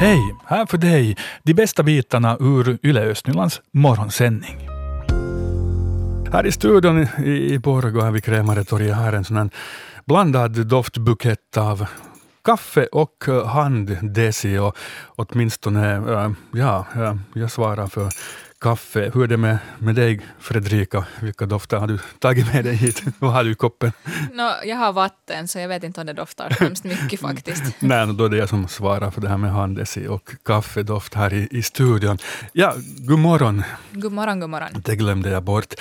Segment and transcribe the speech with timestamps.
[0.00, 0.34] Hej!
[0.44, 4.68] Här för dig de bästa bitarna ur Yle Östnylands morgonsändning.
[6.32, 9.50] Här i studion i Borgå, här vid Krämaretorget, har en sån här
[10.04, 11.86] blandad doftbukett av
[12.44, 14.76] kaffe och eh, handdesi och
[15.16, 18.08] åtminstone, eh, ja, eh, jag svarar för
[18.60, 19.10] kaffe.
[19.14, 21.04] Hur är det med, med dig, Fredrika?
[21.20, 23.02] Vilka dofter har du tagit med dig hit?
[23.18, 23.92] Vad har du i koppen?
[24.32, 27.62] No, jag har vatten, så jag vet inte om det doftar hemskt mycket faktiskt.
[27.80, 31.34] Nej, då är det jag som svarar för det här med handesi och kaffedoft här
[31.34, 32.18] i, i studion.
[32.52, 33.62] Ja, god morgon.
[33.92, 34.68] God morgon, god morgon.
[34.84, 35.74] Det glömde jag bort.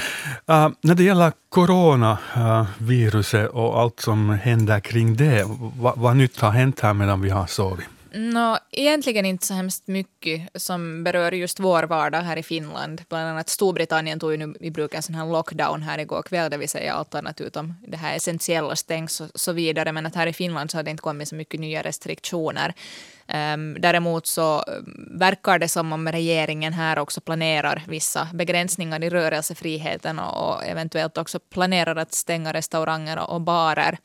[0.50, 5.46] Uh, när det gäller coronaviruset uh, och allt som händer kring det,
[5.78, 7.86] vad, vad nytt har hänt här medan vi har sovit?
[8.12, 13.02] No, egentligen inte så hemskt mycket som berör just vår vardag här i Finland.
[13.10, 16.52] Bland annat Storbritannien tog ju nu i bruk en sån här lockdown här igår kväll,
[16.52, 19.92] det vill säga allt annat utom det här essentiella stängs och så vidare.
[19.92, 22.74] Men att här i Finland så har det inte kommit så mycket nya restriktioner.
[23.34, 24.64] Um, däremot så
[25.12, 31.40] verkar det som om regeringen här också planerar vissa begränsningar i rörelsefriheten och, eventuellt också
[31.40, 33.98] planerar att stänga restauranger och, barer,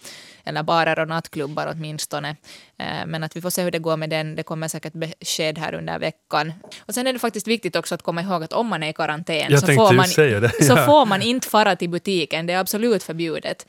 [0.44, 2.30] eller barer och nattklubbar åtminstone.
[2.30, 4.36] Uh, men att vi får se hur det går med den.
[4.36, 6.52] Det kommer säkert besked här under veckan.
[6.80, 8.92] Och sen är det faktiskt viktigt också att komma ihåg att om man är i
[8.92, 10.06] karantän så, får man,
[10.60, 12.46] så får man inte fara till butiken.
[12.46, 13.66] Det är absolut förbjudet.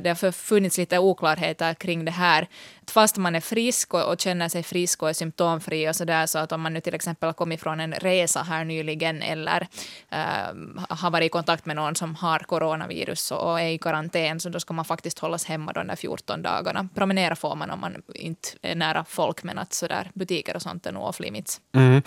[0.00, 2.48] Det har funnits lite oklarheter kring det här
[2.90, 6.38] fast man är frisk och, och känner sig frisk och är symptomfri och sådär, så
[6.38, 9.66] att om man nu till exempel har kommit från en resa här nyligen eller
[10.10, 10.18] äh,
[10.88, 14.60] har varit i kontakt med någon som har coronavirus och är i karantän, så då
[14.60, 16.88] ska man faktiskt hållas hemma de där 14 dagarna.
[16.94, 20.86] Promenera får man om man inte är nära folk, men att sådär butiker och sånt
[20.86, 21.60] är nog off limits.
[21.74, 22.02] Mm.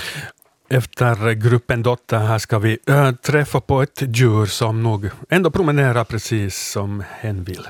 [0.70, 6.04] Efter gruppen Dotter här ska vi äh, träffa på ett djur som nog ändå promenerar
[6.04, 7.68] precis som hen vill.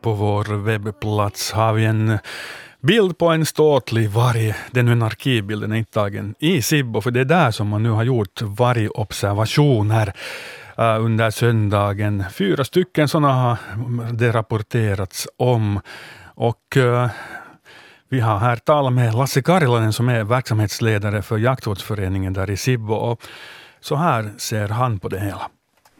[0.00, 2.18] På vår webbplats har vi en
[2.80, 4.54] bild på en ståtlig varg.
[4.70, 7.68] Den är en arkivbild, den är inte tagen i Sibbo, för det är där som
[7.68, 10.12] man nu har gjort vargobservationer
[10.78, 12.24] eh, under söndagen.
[12.32, 13.58] Fyra stycken sådana har
[14.12, 15.80] det rapporterats om.
[16.24, 17.10] Och eh,
[18.08, 22.94] vi har här talat med Lasse Karilainen som är verksamhetsledare för jaktvårdsföreningen där i Sibbo.
[22.94, 23.22] Och
[23.80, 25.50] så här ser han på det hela.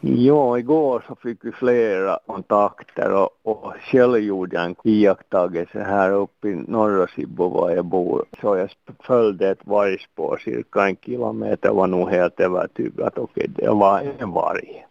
[0.03, 6.11] Ja, igår så fick vi flera kontakter och, och själv gjorde jag en iakttagelse här
[6.11, 8.25] uppe i norra Sibbo var jag bor.
[8.41, 8.69] Så jag
[8.99, 14.31] följde ett vargspår cirka en kilometer var nog helt övertygad att okej, det var en
[14.31, 14.85] varg.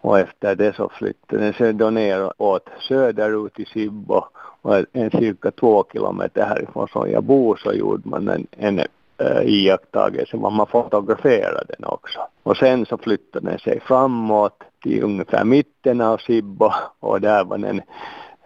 [0.00, 4.24] Och efter det så flyttade den sig då ner åt söderut i Sibbo
[4.62, 8.80] och en cirka två kilometer härifrån som jag bor så gjorde man en, en
[9.18, 12.20] äh, iakttagelse var man fotograferade den också.
[12.42, 16.70] Och sen så flyttade den sig framåt till ungefär mitten av Sibbo
[17.00, 17.82] och där var den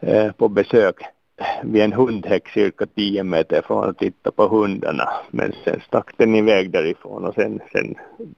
[0.00, 0.96] äh, på besök
[1.62, 5.08] vid en hundhäck cirka 10 meter från att titta på hundarna.
[5.30, 7.94] Men sen stack den iväg därifrån och sen, sen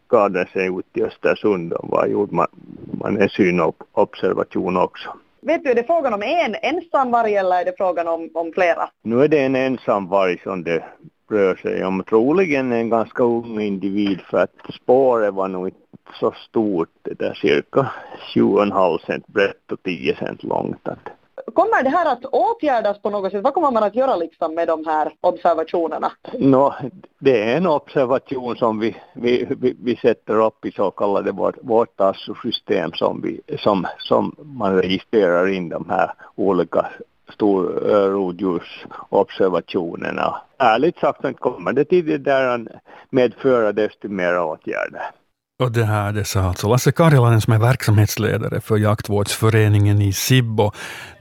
[0.09, 2.47] gav den sig ut till Östersund och var gjorde man,
[3.01, 5.09] man en synobservation också.
[5.41, 8.53] Vet du, är det frågan om en ensam varg eller är det frågan om, om
[8.55, 8.89] flera?
[9.03, 10.85] Nu är det en ensam varg som det
[11.29, 15.79] rör sig om troligen en ganska ung individ för att spåret var nog inte
[16.21, 17.93] så stort, det där cirka
[18.35, 20.89] 7,5 cent brett och 10 cent långt.
[21.55, 23.45] Kommer det här att åtgärdas på något sätt?
[23.45, 26.13] Vad kommer man att göra liksom med de här observationerna?
[26.33, 26.73] No,
[27.19, 31.57] det är en observation som vi, vi, vi, vi sätter upp i så kallade vårt,
[31.63, 32.01] vårt
[32.43, 36.87] system som, vi, som, som man registrerar in de här olika
[37.33, 40.41] stor eh, rovdjursobservationerna.
[40.59, 42.67] Ärligt sagt kommer det till det där
[43.11, 45.03] medföra desto mer åtgärder.
[45.59, 50.73] Och det här det sa alltså Lasse Karjalainen som är verksamhetsledare för jaktvårdsföreningen i Sibbo.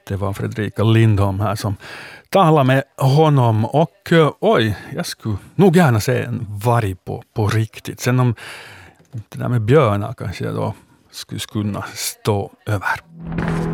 [0.07, 1.75] Det var Fredrika Lindholm här som
[2.29, 3.65] talade med honom.
[3.65, 7.99] Och eh, oj, jag skulle nog gärna se en varg på, på riktigt.
[7.99, 8.35] Sen om
[9.11, 10.73] det där med björnar kanske jag då
[11.11, 13.72] skulle kunna stå över.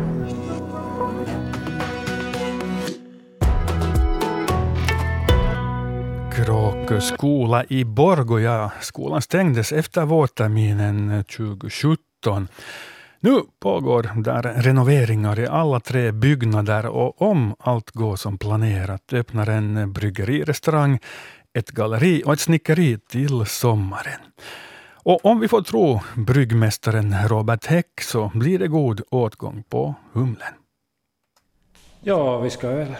[6.98, 8.70] Skola i Borgoja.
[8.80, 12.48] Skolan stängdes efter vårterminen 2017.
[13.20, 19.46] Nu pågår där renoveringar i alla tre byggnader och om allt går som planerat öppnar
[19.46, 20.98] en bryggerirestaurang,
[21.58, 24.20] ett galleri och ett snickeri till sommaren.
[25.02, 30.54] Och om vi får tro bryggmästaren Robert Häck så blir det god åtgång på humlen.
[32.00, 32.96] Ja, vi ska väl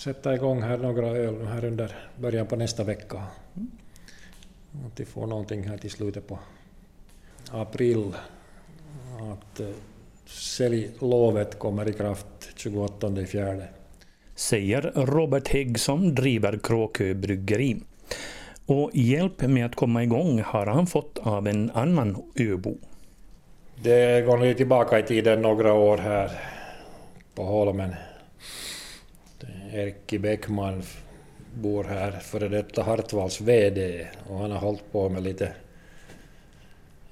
[0.00, 3.22] sätta igång här några öl här under början på nästa vecka.
[4.86, 6.38] Att vi får någonting här till slutet på
[7.50, 8.14] april.
[9.32, 9.66] Att eh,
[10.26, 12.26] säljlovet kommer i kraft
[12.56, 13.68] 28 fjärde.
[14.34, 17.82] säger Robert Hägg som driver Kråkö bryggeri.
[18.66, 22.78] Och hjälp med att komma igång har han fått av en annan öbo.
[23.82, 26.30] Det går nu tillbaka i tiden några år här
[27.34, 27.94] på Holmen.
[29.72, 30.82] Erkki Bäckman
[31.54, 35.52] bor här, före detta Hartvalls VD, och han har hållit på med lite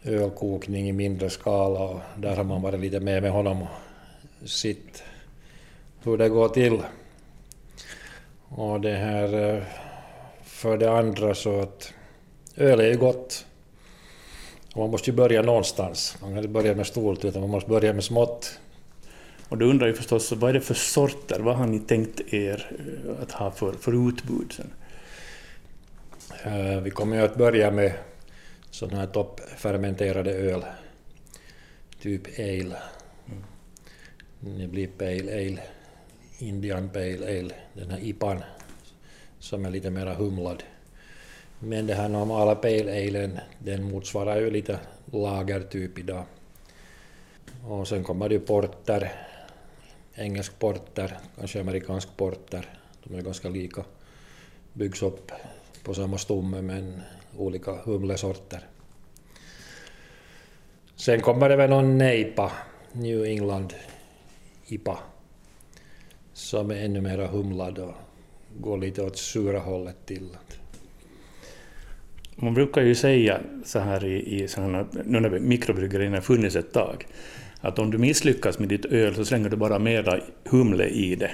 [0.04, 5.02] ölkokning i mindre skala och där har man varit lite med med honom och sitt
[6.02, 6.82] hur det går till.
[8.48, 9.62] Och det här eh,
[10.42, 11.92] för det andra så att
[12.56, 13.46] öl är ju gott.
[14.74, 16.16] Och man måste ju börja någonstans.
[16.20, 18.58] Man kan inte börja med stort utan man måste börja med smått.
[19.48, 21.40] Och då undrar jag förstås, vad är det för sorter?
[21.40, 24.72] Vad har ni tänkt er eh, att ha för, för utbud sen?
[26.46, 27.92] Uh, vi kommer ju att börja med
[28.70, 30.64] sådana här toppfermenterade öl.
[32.00, 32.76] Typ ale.
[33.26, 34.58] Mm.
[34.58, 35.60] Det blir pale ale,
[36.38, 38.42] Indian pale ale, den här IPAn
[39.38, 40.62] som är lite mera humlad.
[41.58, 44.78] Men det här normala pale alen, den motsvarar ju lite
[45.12, 46.24] lagertyp idag.
[47.68, 49.12] Och sen kommer det ju porter,
[50.18, 52.66] engelsk porter, kanske amerikansk porter.
[53.04, 53.84] De är ganska lika.
[54.72, 55.32] Byggs upp
[55.82, 57.00] på samma stomme men
[57.36, 58.60] olika humlesorter.
[60.96, 62.52] Sen kommer det väl någon nejpa,
[62.92, 63.74] New England
[64.66, 64.98] IPA,
[66.32, 67.94] som är ännu mera humlad och
[68.58, 70.28] går lite åt sura hållet till.
[72.36, 77.06] Man brukar ju säga så här i, i sådana, nu när mikrobryggerierna funnits ett tag,
[77.60, 81.30] att om du misslyckas med ditt öl så slänger du bara mera humle i det,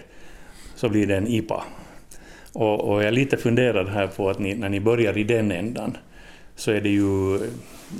[0.75, 1.65] så blir det en IPA.
[2.53, 5.53] Och, och jag är lite funderad här på att ni, när ni börjar i den
[5.53, 5.97] ändan,
[6.56, 7.32] så är det ju,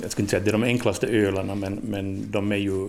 [0.01, 2.87] jag skulle inte säga att det är de enklaste ölarna, men, men de är ju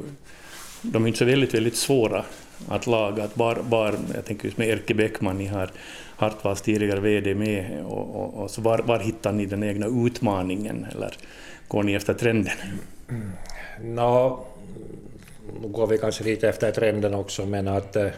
[0.93, 2.25] de är inte så väldigt, väldigt svåra
[2.69, 3.25] att laga.
[3.25, 5.71] Att bar, bar, jag tänker just med Erke Bäckman, ni har
[6.17, 10.87] Hartwalls tidigare VD med, och, och, och, så var, var hittar ni den egna utmaningen,
[10.93, 11.15] eller
[11.69, 12.53] går ni efter trenden?
[13.09, 13.31] Mm.
[13.95, 14.47] No,
[15.63, 18.09] nu går vi kanske lite efter trenden också, men att eh,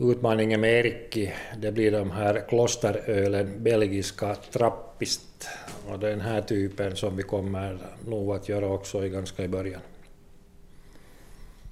[0.00, 5.48] utmaningen med Erkki, det blir de här klosterölen, belgiska trappist,
[5.88, 7.78] och den här typen som vi kommer
[8.08, 9.80] nog att göra också i ganska i början.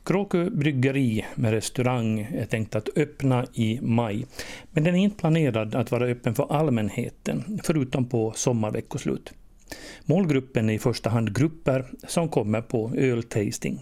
[0.04, 4.26] Kråkö bryggeri med restaurang är tänkt att öppna i maj,
[4.70, 9.32] men den är inte planerad att vara öppen för allmänheten, förutom på sommarveckoslut.
[10.04, 13.80] Målgruppen är i första hand grupper som kommer på öltasting.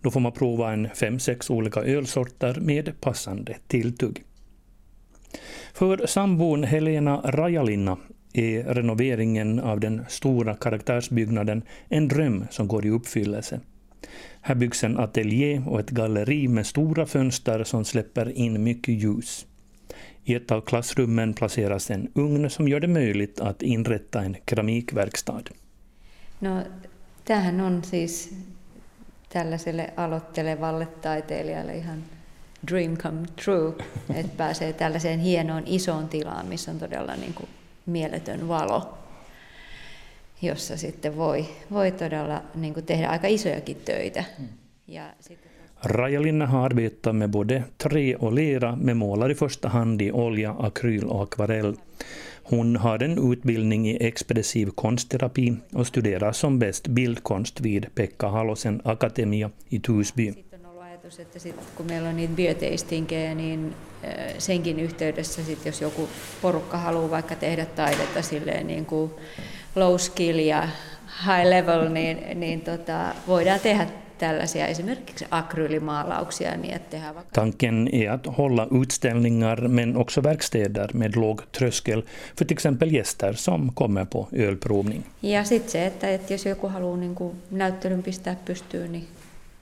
[0.00, 4.22] Då får man prova en fem, sex olika ölsorter med passande tilltugg.
[5.74, 7.96] För sambon Helena Rajalinna
[8.32, 13.60] är renoveringen av den stora karaktärsbyggnaden en dröm som går i uppfyllelse.
[14.40, 19.46] Här byggs en ateljé och ett galleri med stora fönster som släpper in mycket ljus.
[20.24, 25.42] I ett av klassrummen placeras en ugn som gör det möjligt att inrätta en keramikverkstad.
[26.38, 26.60] No,
[27.24, 28.30] tämähän on siis
[29.32, 31.98] tällaiselle aloittelevalle taiteilijalle ihan
[32.70, 33.74] dream come true,
[34.18, 37.48] että pääsee tällaiseen hienoon isoon tilaan, missä on todella niin kuin
[37.86, 39.02] mieletön valo
[40.42, 44.24] jossa sitten voi, voi todella niin kuin tehdä aika isojakin töitä.
[44.38, 44.48] Mm.
[44.86, 45.52] Ja sitten...
[45.84, 50.54] Rajalinna har arbetat med både trä och lera med målar i första hand i olja,
[50.58, 51.74] akryl och akvarell.
[52.50, 58.80] Hon har en utbildning i expressiv konstterapi och studerar som bäst bildkonst vid Pekka Halosen
[58.84, 59.80] Akatemia i.
[60.04, 60.72] Sitten on
[61.18, 63.74] että sit, kun meillä on niitä biotastingkeja, niin
[64.38, 66.08] senkin yhteydessä, sit, jos joku
[66.42, 69.10] porukka haluaa vaikka tehdä taidetta silleen niin kuin
[69.76, 70.68] low skill ja
[71.26, 73.86] high level, niin, niin tota, voidaan tehdä
[74.22, 76.56] tällaisia esimerkiksi akryylimaalauksia.
[76.56, 77.40] Niin että tehdään vaikka...
[77.40, 82.02] Tanken är att hålla utställningar men också verkstäder med låg tröskel
[82.36, 85.04] för till exempel gäster som kommer på ölprovning.
[85.22, 89.08] Ja sitten se, että, että jos joku haluaa niin kuin näyttelyn pistää pystyyn, niin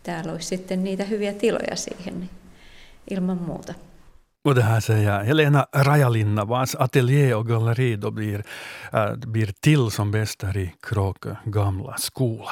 [0.02, 2.30] täällä olisi sitten niitä hyviä tiloja siihen, niin
[3.10, 3.74] ilman muuta.
[4.44, 8.44] Och det här säger Helena Rajalinna, vars ateljé och galleri då blir,
[8.92, 12.50] äh, blir till som bäst där i Kråkö gamla skola.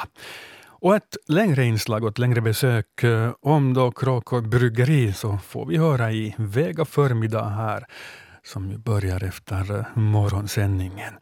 [0.81, 5.65] Och ett längre inslag och ett längre besök eh, om då Kråkå bryggeri så får
[5.65, 7.85] vi höra i Vega förmiddag här,
[8.43, 11.13] som ju börjar efter eh, morgonsändningen.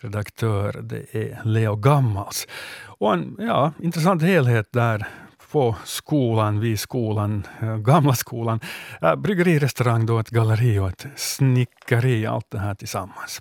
[0.00, 2.46] Redaktör det är Leo Gammals.
[2.86, 5.06] Och en ja, intressant helhet där
[5.52, 8.60] på skolan, vid skolan, eh, gamla skolan.
[9.00, 13.40] Bryggerirestaurang, bryggeri, restaurang, då ett galleri och ett snickeri, allt det här tillsammans.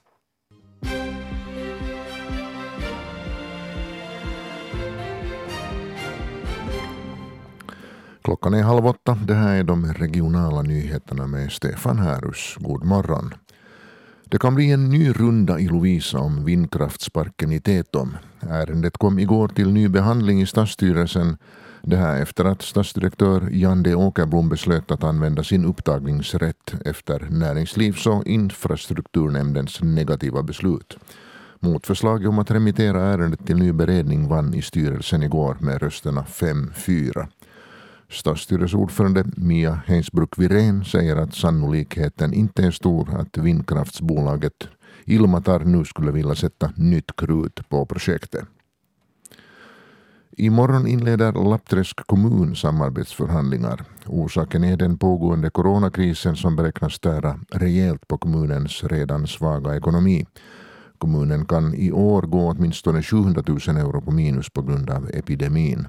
[8.24, 9.18] Klockan är halv åtta.
[9.28, 12.56] Det här är de regionala nyheterna med Stefan Härus.
[12.60, 13.34] God morgon.
[14.26, 18.18] Det kan bli en ny runda i Lovisa om vindkraftsparken i Tetom.
[18.40, 21.38] Ärendet kom igår till ny behandling i stadsstyrelsen.
[21.82, 28.08] Det här efter att stadsdirektör Jan D Åkerblom beslöt att använda sin upptagningsrätt efter Näringslivs
[28.08, 30.98] och infrastrukturnämndens negativa beslut.
[31.60, 37.28] Motförslaget om att remittera ärendet till ny beredning vann i styrelsen igår med rösterna 5-4.
[38.14, 44.68] Stadsstyrelseordförande Mia Heinsbruck Wirén säger att sannolikheten inte är stor att vindkraftsbolaget
[45.06, 48.46] Ilmatar nu skulle vilja sätta nytt krut på projektet.
[50.38, 53.84] Imorgon inleder Lappträsk kommun samarbetsförhandlingar.
[54.06, 60.26] Orsaken är den pågående coronakrisen som beräknas tära rejält på kommunens redan svaga ekonomi.
[60.98, 65.88] Kommunen kan i år gå åtminstone 700 000 euro på minus på grund av epidemin.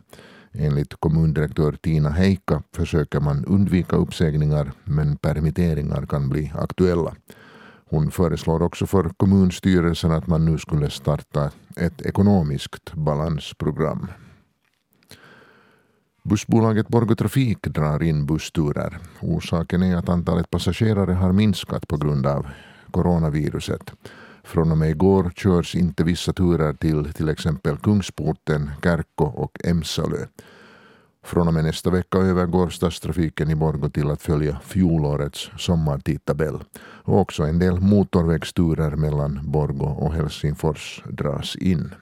[0.58, 7.14] Enligt kommundirektör Tina Heikka försöker man undvika uppsägningar men permitteringar kan bli aktuella.
[7.90, 14.06] Hon föreslår också för kommunstyrelsen att man nu skulle starta ett ekonomiskt balansprogram.
[16.22, 18.98] Bussbolaget Borgå Trafik drar in bussturer.
[19.20, 22.46] Orsaken är att antalet passagerare har minskat på grund av
[22.90, 23.92] coronaviruset.
[24.44, 30.26] Från och med igår körs inte vissa turer till till exempel Kungsporten, Kärkko och Emsalö.
[31.24, 36.58] Från och med nästa vecka övergår stadstrafiken i Borgå till att följa fjolårets sommartidtabell.
[36.80, 41.94] Och också en del motorvägsturer mellan Borgå och Helsingfors dras in.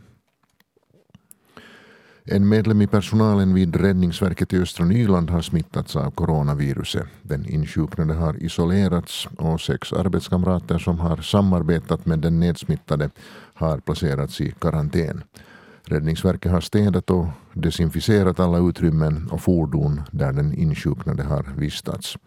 [2.24, 7.06] En medlem i personalen vid Räddningsverket i östra Nyland har smittats av coronaviruset.
[7.22, 13.10] Den insjuknade har isolerats och sex arbetskamrater som har samarbetat med den nedsmittade
[13.54, 15.24] har placerats i karantän.
[15.84, 22.18] Räddningsverket har städat och desinficerat alla utrymmen och fordon där den insjuknade har vistats.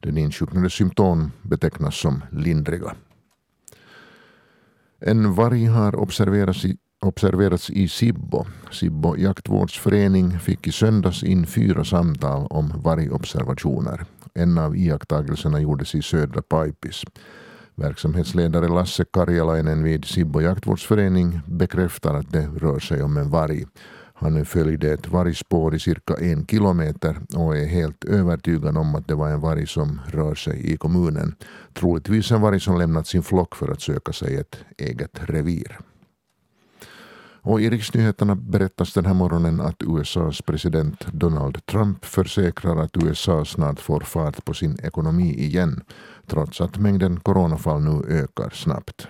[0.00, 2.94] Den insjuknades symptom betecknas som lindriga.
[5.00, 8.44] En varg har observerats i observerats i Sibbo.
[8.70, 14.04] Sibbo jaktvårdsförening fick i söndags in fyra samtal om vargobservationer.
[14.34, 17.04] En av iakttagelserna gjordes i södra Paipis.
[17.74, 23.64] Verksamhetsledare Lasse Karjalainen vid Sibbo jaktvårdsförening bekräftar att det rör sig om en varg.
[24.18, 29.14] Han följde ett vargspår i cirka en kilometer och är helt övertygad om att det
[29.14, 31.34] var en varg som rör sig i kommunen.
[31.74, 35.78] Troligtvis en varg som lämnat sin flock för att söka sig ett eget revir.
[37.46, 43.44] Och i riksnyheterna berättas den här morgonen att USAs president Donald Trump försäkrar att USA
[43.44, 45.84] snart får fart på sin ekonomi igen,
[46.26, 49.08] trots att mängden coronafall nu ökar snabbt.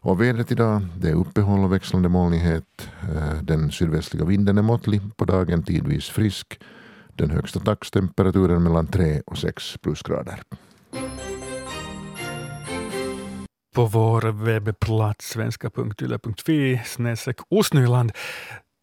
[0.00, 2.88] Och vädret idag, det är uppehåll och växlande molnighet.
[3.14, 6.60] Eh, den sydvästliga vinden är måttlig, på dagen tidvis frisk.
[7.16, 10.42] Den högsta dagstemperaturen mellan 3 och 6 plusgrader
[13.74, 18.12] på vår webbplats svenska.yle.fi snedstreck Osnyland.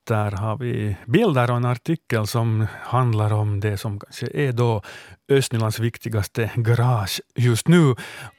[0.08, 4.82] Där har vi bilder och en artikel som handlar om det som kanske är då
[5.30, 7.96] Östnylands viktigaste garage just nu.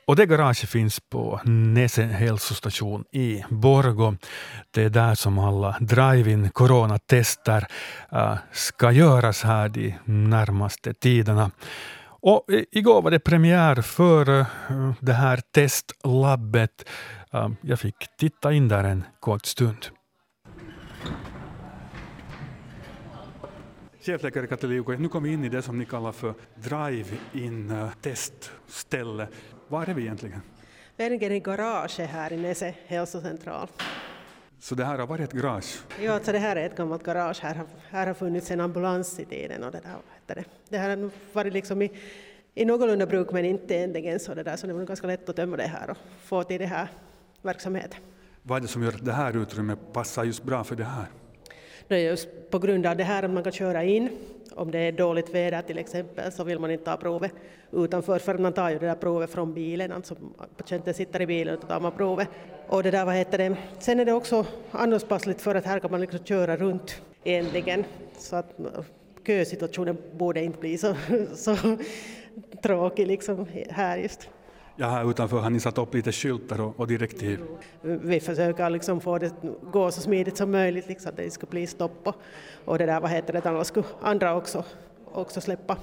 [0.06, 4.16] Och det garaget finns på Nese hälsostation i Borgo.
[4.70, 7.66] Det är där som alla drive-in coronatester
[8.12, 11.50] äh, ska göras här de närmaste tiderna.
[12.22, 14.44] Och igår var det premiär för eh,
[15.00, 16.88] det här testlabbet.
[17.60, 19.86] Jag fick titta in där en kort stund.
[24.00, 27.88] Chefläkare Katte Liuko, nu kommer vi in i det som ni kallar för drive-in eh,
[28.00, 29.28] testställe.
[29.68, 30.40] Var är vi egentligen?
[30.96, 33.68] Vi är i garaget här i Nese hälsocentral.
[34.62, 35.82] Så det här har varit ett garage?
[36.00, 37.40] Ja, alltså det här är ett gammalt garage.
[37.42, 40.44] Här har, här har funnits en ambulans i tiden och det där, det.
[40.68, 41.90] det här har varit liksom i,
[42.54, 45.36] i någorlunda bruk men inte egentligen så det där, så det var ganska lätt att
[45.36, 46.88] tömma det här och få till det här
[47.42, 48.00] verksamheten.
[48.42, 51.06] Vad är det som gör att det här utrymmet passar just bra för det här?
[51.88, 54.08] Det är just på grund av det här att man kan köra in
[54.54, 57.32] om det är dåligt väder till exempel så vill man inte ta provet
[57.72, 60.16] utanför för man tar ju det där provet från bilen, alltså
[60.56, 62.28] patienten sitter i bilen och då tar man provet.
[62.68, 65.90] Och det där, vad heter det, sen är det också anpassligt för att här kan
[65.90, 67.84] man liksom köra runt egentligen
[68.18, 68.54] så att
[69.26, 70.94] kösituationen borde inte bli så,
[71.34, 71.56] så
[72.62, 74.28] tråkig liksom här just.
[74.76, 77.40] Ja, här utanför har ni satt upp lite skyltar och, och direktiv.
[77.82, 79.32] Vi försöker liksom få det
[79.72, 82.14] gå så smidigt som möjligt, liksom, att det ska bli stopp och,
[82.64, 84.64] och det där, vad heter det, annars skulle andra också,
[85.12, 85.76] också släppa.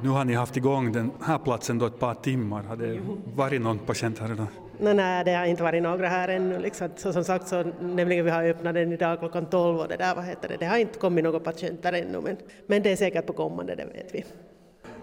[0.00, 2.62] Nu har ni haft igång den här platsen då ett par timmar.
[2.62, 3.00] Har det
[3.34, 4.46] varit någon patient här redan?
[4.80, 6.58] No, nej, det har inte varit några här ännu.
[6.58, 6.88] Liksom.
[6.96, 10.14] Så som sagt, så, nämligen vi har öppnat den idag klockan 12 och det där,
[10.14, 13.26] vad heter det, det har inte kommit några patienter ännu, men, men det är säkert
[13.26, 14.24] på kommande, det vet vi.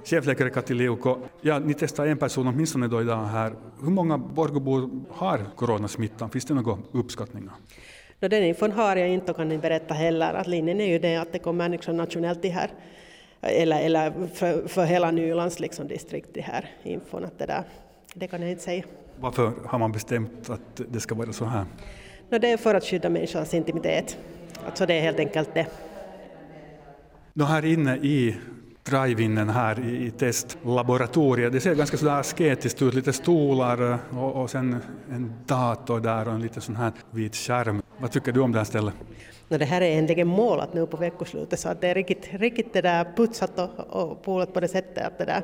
[0.05, 3.53] Chefläkare Kati Liuko, ja, ni testar en person åtminstone då idag här.
[3.81, 6.29] Hur många Borgobor har coronasmittan?
[6.29, 7.53] Finns det några uppskattningar?
[8.19, 10.33] No, den infon har jag inte och kan inte berätta heller.
[10.33, 12.69] Att linjen är ju det att det kommer liksom nationellt det här,
[13.41, 17.25] eller, eller för, för hela Nylands liksom distrikt det här infon.
[17.25, 17.63] Att det, där,
[18.13, 18.83] det kan jag inte säga.
[19.19, 21.65] Varför har man bestämt att det ska vara så här?
[22.29, 24.17] No, det är för att skydda människans intimitet.
[24.65, 25.67] Alltså det är helt enkelt det.
[27.33, 28.35] Då här inne i
[28.89, 31.53] drive-inen här i, i testlaboratoriet.
[31.53, 36.27] Det ser ganska sådär asketiskt ut, lite stolar eh, och, och sen en dator där
[36.27, 37.81] och en liten sån här vit skärm.
[37.97, 38.93] Vad tycker du om det här stället?
[39.47, 42.73] No, det här är egentligen målat nu på veckoslutet så att det är riktigt, riktigt
[42.73, 45.41] det där putsat och, och polat på det sättet att det där,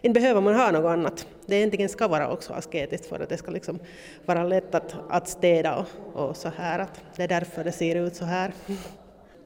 [0.00, 1.26] inte behöver man ha något annat.
[1.46, 3.78] Det egentligen ska vara också asketiskt för att det ska liksom
[4.26, 6.78] vara lätt att, att städa och, och så här.
[6.78, 8.52] Att det är därför det ser ut så här.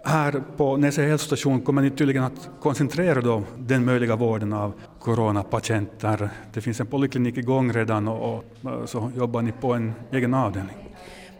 [0.08, 6.28] Här på Näsö hälsostation kommer ni tydligen att koncentrera då den möjliga vården av coronapatienter.
[6.52, 10.76] Det finns en poliklinik igång redan och, och så jobbar ni på en egen avdelning.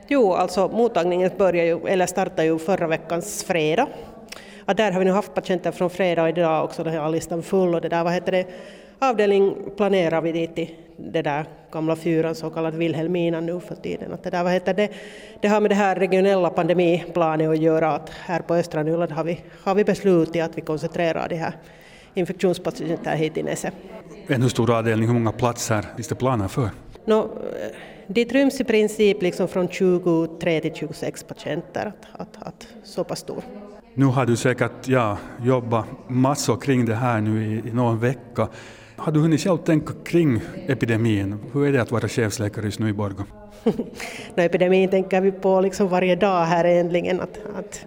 [0.09, 3.89] Jo, alltså mottagningen börjar ju, eller startade ju förra veckans fredag.
[4.67, 7.43] Ja, där har vi nu haft patienter från fredag och idag också, den här listan
[7.43, 8.47] full och det där, vad heter det,
[8.99, 14.13] avdelning planerar vi dit i det där gamla fyran, så kallad Vilhelmina nu för tiden.
[14.13, 14.89] Att det, där, vad heter det,
[15.41, 19.25] det har med det här regionella pandemiplanet att göra, att här på östra Nyland har
[19.25, 21.53] vi, har vi beslutat att vi koncentrerar de här
[22.15, 23.73] infektionspatienter hit i Nese.
[24.27, 26.71] En hur stor avdelning, hur många platser finns det planer för?
[27.05, 27.31] No,
[28.07, 33.19] dit ryms i princip liksom från 23 till 26 patienter, att, att, att så pass
[33.19, 33.43] stor.
[33.95, 38.49] Nu har du säkert ja, jobbat massor kring det här nu i, i någon vecka.
[38.97, 41.39] Har du hunnit själv tänka kring epidemin?
[41.53, 43.25] Hur är det att vara chefsläkare just nu i Borgå?
[44.35, 47.21] no, epidemin tänker vi på liksom varje dag här äntligen.
[47.21, 47.87] Att, att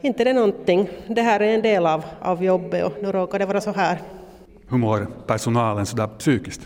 [0.00, 0.88] inte det är någonting.
[1.08, 3.98] Det här är en del av, av jobbet och nu råkar det vara så här.
[4.68, 6.60] Hur mår personalen sådär psykiskt?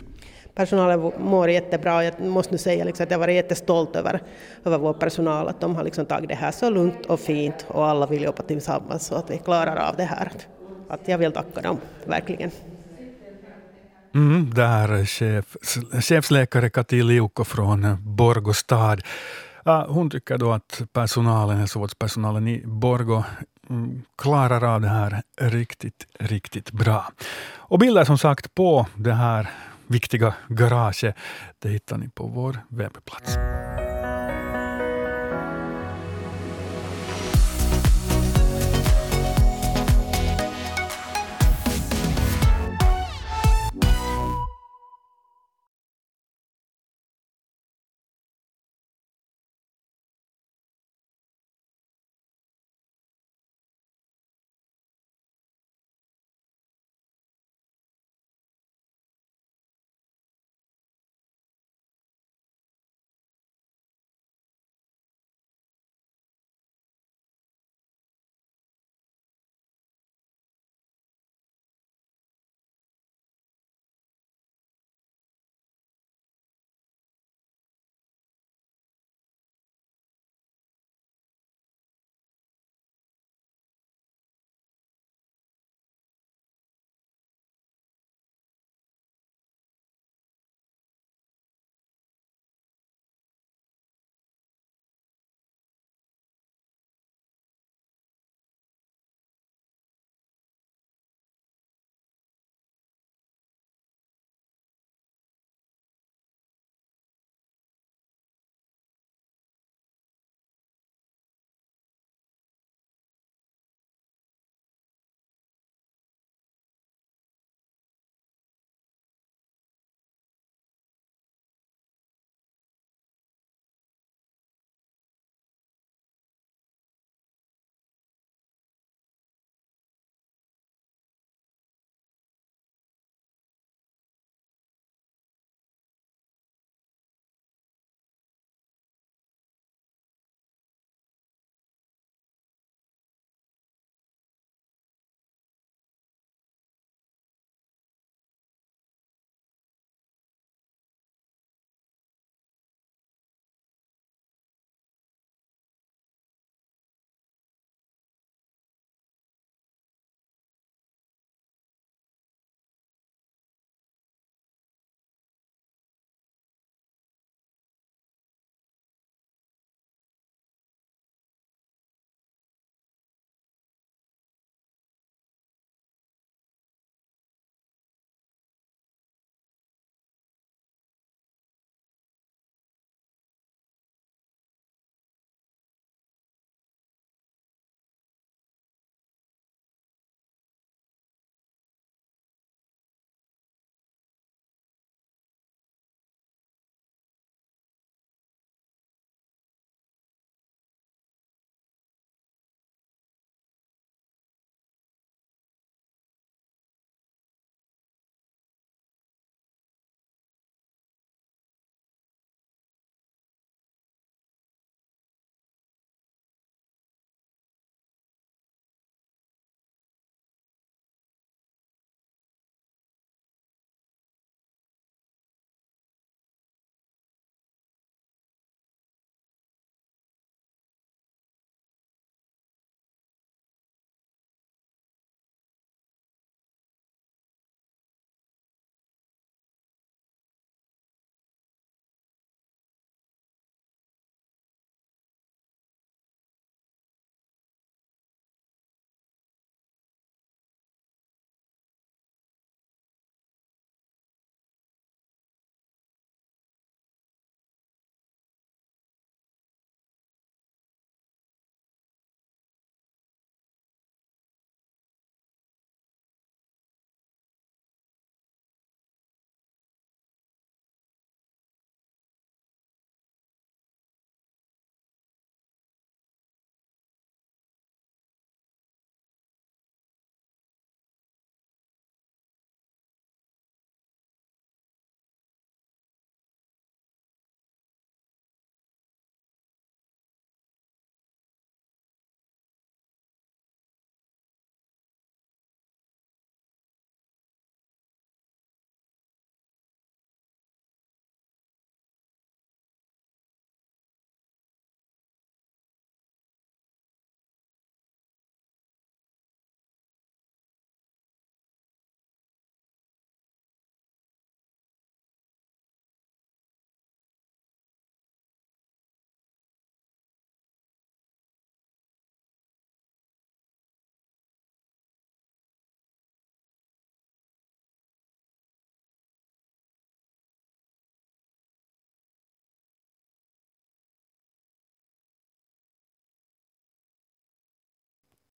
[0.55, 4.23] Personalen mår jättebra och jag måste nu säga liksom att jag varit jättestolt över,
[4.65, 7.87] över vår personal, att de har liksom tagit det här så lugnt och fint och
[7.87, 10.33] alla vill jobba tillsammans så att vi klarar av det här.
[10.89, 12.51] Att jag vill tacka dem, verkligen.
[14.15, 15.57] Mm, där chef,
[16.03, 19.03] chefsläkare Kati Liuko från Borgå stad.
[19.89, 23.25] Hon tycker då att personalen, hälsovårdspersonalen i Borgå
[23.71, 27.13] mm, klarar av det här riktigt, riktigt bra.
[27.57, 29.51] Och bilder som sagt på det här
[29.87, 31.17] viktiga garaget,
[31.59, 33.39] det hittar ni på vår webbplats.